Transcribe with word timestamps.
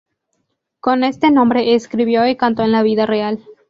Con 0.79 1.03
este 1.03 1.29
nombre 1.29 1.75
escribió 1.75 2.25
y 2.27 2.35
canto 2.35 2.63
en 2.63 2.71
la 2.71 2.81
vida 2.81 3.05
real. 3.05 3.39